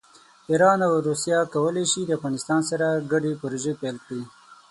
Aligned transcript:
ایران 0.49 0.79
او 0.87 0.95
روسیه 1.07 1.39
کولی 1.53 1.85
شي 1.91 2.01
د 2.05 2.11
افغانستان 2.17 2.61
سره 2.69 2.87
ګډې 3.11 3.31
پروژې 3.41 3.73
پیل 3.81 3.97
کړي. 4.05 4.21